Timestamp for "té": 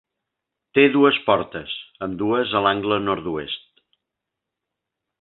0.77-0.85